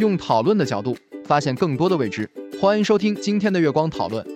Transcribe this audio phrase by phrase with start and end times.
[0.00, 2.28] 用讨论的角度发现更多的未知，
[2.58, 4.26] 欢迎收听今天的月光讨论。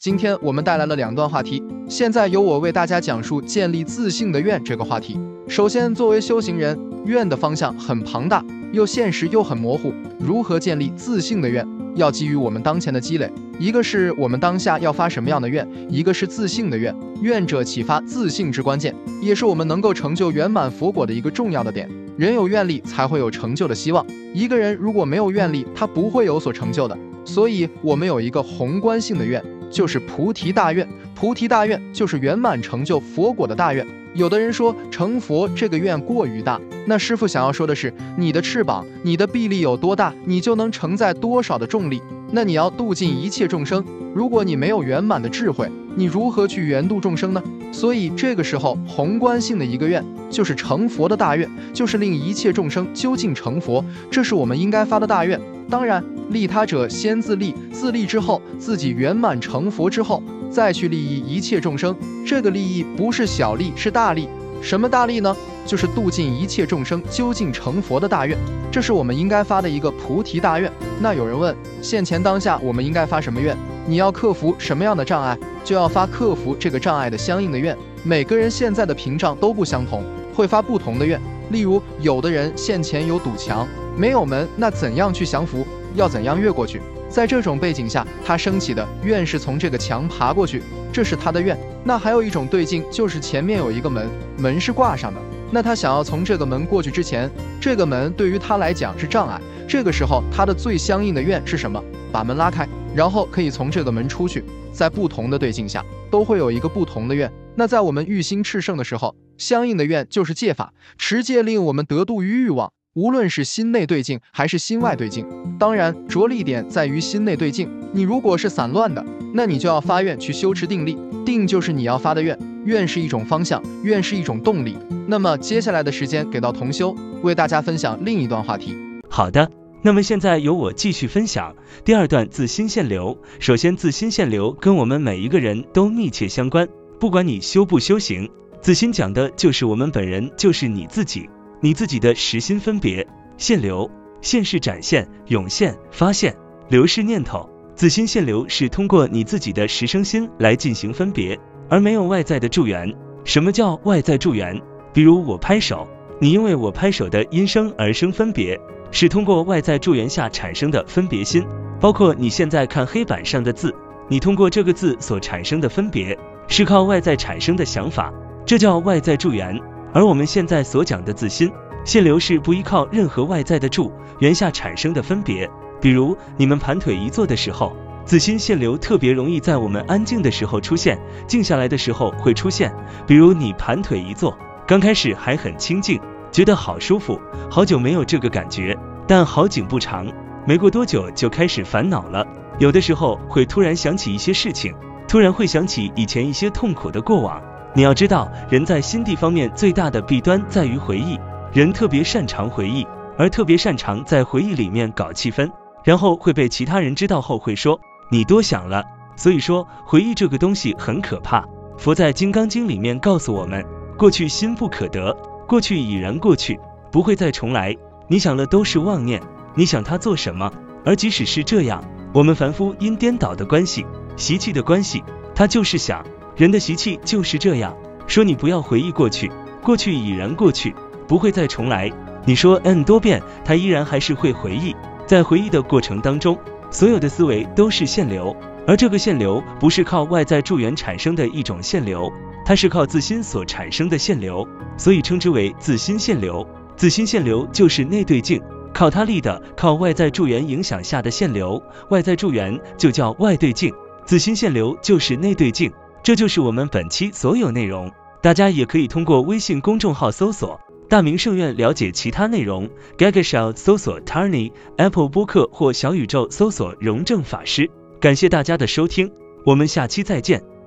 [0.00, 5.16] 今天我们带来了两段话题，现在由我为大家讲述建立自信的愿这个话题。
[5.48, 9.92] 首先，作为修行人，愿的方向很庞大，又现实又很模糊。
[10.18, 11.66] 如何建立自信的愿？
[11.94, 16.94] 要基于我们当前的积累，一个是我们当下要发什么样的愿，一个是自信的愿。
[17.22, 21.88] 愿者启发自信之关键，也是我们能够成就圆满佛果的一个重要的点。
[22.18, 24.04] 人有愿力，才会有成就的希望。
[24.34, 26.96] 一个人如果没有愿力，他不会有所成就的。
[27.24, 30.86] 所以，我们有一个宏观性的愿，就是菩提大愿。
[31.14, 33.86] 菩提大愿就是圆满成就佛果的大愿。
[34.16, 42.00] 有的人说成佛这个愿过于大，那师傅想要说的是，你的翅膀、你的臂力有多大，你就能承载多少的重力。
[42.30, 47.42] 那你要度尽一切众生，如果你没有圆满的智慧，你如何去圆度众生呢？
[47.72, 55.40] 所以这个时候，宏观性的一个愿，就是成佛的大愿，就是令一切众生究竟成佛，这是我们应该发的大愿。
[55.70, 61.96] 当然，利他者先自利，自利之后，自己圆满成佛之后，再去利益一切众生。
[62.26, 64.28] 这个利益不是小利，是大利。
[64.60, 65.34] 什么大利呢？
[65.64, 68.38] 就是度尽一切众生究竟成佛的大愿，
[68.70, 70.70] 这是我们应该发的一个菩提大愿。
[71.00, 73.56] 那有人问，现前当下我们应该发什么愿？
[73.88, 77.76] 你要克服什么样的障碍，就要发克服这个障碍的相应的愿。
[78.04, 81.20] 每个人现在的屏障都不相同，会发不同的愿。
[81.50, 83.66] 例如，有的人现前有堵墙，
[83.96, 85.66] 没有门，那怎样去降服？
[85.96, 86.80] 要怎样越过去？
[87.08, 90.62] 在这种背景下，他升起的愿是从这个墙爬过去，
[90.92, 91.58] 这是他的愿。
[91.82, 95.20] 那还有一种对境，就是前面有一个门，门是挂上的。
[95.50, 97.28] 那他想要从这个门过去之前，
[97.60, 99.40] 这个门对于他来讲是障碍。
[99.68, 101.82] 这个时候，他的最相应的愿是什么？
[102.12, 104.42] 把门拉开，然后可以从这个门出去。
[104.72, 107.30] 在不同的对境下，都会有一个不同的愿。
[107.54, 112.72] 那在我们欲心炽盛的时候，相应的愿就是戒法，持戒令我们得度于欲望。
[112.94, 115.26] 无论是心内对境还是心外对境，
[115.58, 117.68] 当然着力点在于心内对境。
[117.92, 122.38] 你如果是散乱的，那你就要发愿去修持定力，定就是你要发的愿。
[122.64, 124.76] 愿是一种方向，愿是一种动力。
[125.06, 128.74] 那么接下来的时间给到同修，为大家分享另一段话题。
[129.08, 129.48] 好的，
[129.86, 131.54] 那么现在由我继续分享
[131.84, 133.16] 第二段自心现流。
[133.38, 136.66] 首先，自心现流跟我们每一个人都密切相关，
[136.98, 138.28] 不管你修不修行，
[138.60, 141.30] 自心讲的就是我们本人，就是你自己。
[141.60, 143.06] 你自己的实心分别
[143.38, 143.88] 现流，
[144.20, 146.34] 现是展现、涌现、发现，
[146.68, 147.48] 流是念头。
[147.76, 151.38] 自心现流是通过你自己的实生心来进行分别，
[151.68, 152.92] 而没有外在的助缘。
[153.22, 154.60] 什么叫外在助缘？
[154.92, 155.86] 比如我拍手，
[156.18, 158.58] 你因为我拍手的音声而生分别，
[158.90, 161.44] 是通过外在助缘下产生的分别心。
[161.78, 163.74] 包括你现在看黑板上的字，
[164.08, 166.18] 你通过这个字所产生的分别，
[166.48, 168.10] 是靠外在产生的想法，
[168.46, 169.60] 这叫外在助缘。
[169.92, 171.52] 而我们现在所讲的自心
[171.84, 175.48] 限流是不依靠任何外在的助缘下产生的分别，
[175.82, 182.74] 比如你们盘腿一坐的时候，自心限流特别容易在我们安静的时候出现，静下来的时候会出现。
[183.06, 186.00] 比如你盘腿一坐，刚开始还很清静，
[186.32, 190.04] 觉得好舒服，好久没有这个感觉，但好景不长，
[190.44, 192.26] 没过多久就开始烦恼了，
[192.58, 194.74] 有的时候会突然想起一些事情，
[195.06, 197.40] 突然会想起以前一些痛苦的过往。
[197.76, 201.16] 你要知道，人在心地方面最大的弊端在于回忆，
[201.52, 202.84] 人特别擅长回忆，
[203.16, 205.48] 而特别擅长在回忆里面搞气氛，
[205.84, 207.78] 然后会被其他人知道后会说
[208.10, 208.82] 你多想了。
[209.14, 211.44] 所以说，回忆这个东西很可怕。
[211.78, 213.64] 佛在《金刚经》里面告诉我们，
[213.96, 215.16] 过去心不可得，
[215.48, 216.60] 过去已然过去，
[216.92, 217.74] 不会再重来。
[218.08, 219.22] 你想的都是妄念，
[219.54, 220.52] 你想他做什么？
[220.84, 221.82] 而即使是这样，
[222.12, 225.02] 我们凡夫因颠倒的关系、习气的关系，
[225.34, 226.04] 他就是想。
[226.36, 227.74] 人的习气就是这样，
[228.06, 229.32] 说你不要回忆过去，
[229.62, 230.74] 过去已然过去，
[231.08, 231.90] 不会再重来。
[232.26, 234.76] 你说 n 多遍，他依然还是会回忆。
[235.06, 236.38] 在回忆的过程当中，
[236.70, 242.12] 所有的思维都是限流，而这个限流不是靠外在助缘产生的一种限流，
[242.46, 244.46] 它是靠自心所产生的限流，
[244.78, 246.46] 所以称之为自心限流。
[246.76, 248.40] 自心限流就是内对境，
[248.72, 251.60] 靠他力的，靠外在助缘影响下的限流，
[251.90, 255.72] 外在助缘就叫外对境，自心限流就是内对境。
[256.04, 257.90] 这就是我们本期所有内容，
[258.22, 262.70] 大家也可以通过微信公众号搜索“大明圣院”了解其他内容。
[262.96, 267.68] Gagashout 搜索 Tarny，Apple 播客或小宇宙搜索荣正法师。
[267.98, 269.10] 感谢大家的收听，
[269.44, 270.44] 我们下期再见。